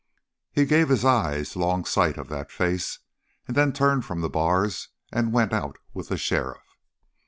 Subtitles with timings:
[0.51, 2.97] He gave his eyes long sight of that face,
[3.47, 6.65] and then turned from the bars and went out with the sheriff.